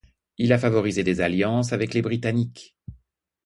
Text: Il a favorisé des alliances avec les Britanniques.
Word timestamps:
Il 0.39 0.51
a 0.51 0.57
favorisé 0.57 1.03
des 1.03 1.21
alliances 1.21 1.73
avec 1.73 1.93
les 1.93 2.01
Britanniques. 2.01 2.75